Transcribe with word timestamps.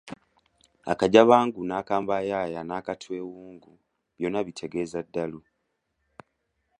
Akajabangu 0.91 1.59
n’akambayaaya 1.65 2.61
n’akatwewungu 2.63 3.71
byonna 4.17 4.39
bitegeeza 4.47 4.99
ddalu. 5.07 5.39